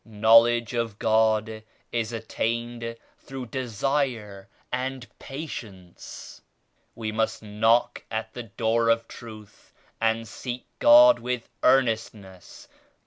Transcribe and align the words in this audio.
Knowledge 0.03 0.73
of 0.73 0.97
God 0.97 1.61
is 1.91 2.11
attained 2.11 2.95
through 3.19 3.45
Desire 3.45 4.49
and 4.73 5.05
Patience. 5.19 6.41
We 6.95 7.11
must 7.11 7.43
knock 7.43 8.03
at 8.09 8.33
the 8.33 8.41
Door 8.41 8.89
of 8.89 9.07
Truth 9.07 9.73
and 10.01 10.27
seek 10.27 10.65
God 10.79 11.19
with 11.19 11.47
earnestness. 11.61 12.67